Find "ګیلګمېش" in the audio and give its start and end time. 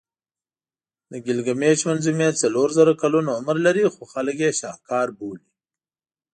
1.25-1.79